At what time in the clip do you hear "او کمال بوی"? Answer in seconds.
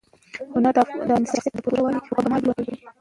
2.01-2.51